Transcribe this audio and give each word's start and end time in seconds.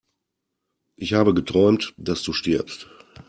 Ich 0.95 1.13
habe 1.13 1.35
geträumt, 1.35 1.93
dass 1.95 2.23
du 2.23 2.33
stirbst! 2.33 2.89